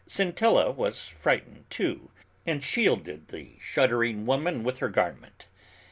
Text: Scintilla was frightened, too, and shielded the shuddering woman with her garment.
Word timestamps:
Scintilla 0.07 0.71
was 0.71 1.07
frightened, 1.07 1.69
too, 1.69 2.09
and 2.43 2.63
shielded 2.63 3.27
the 3.27 3.55
shuddering 3.59 4.25
woman 4.25 4.63
with 4.63 4.79
her 4.79 4.89
garment. 4.89 5.45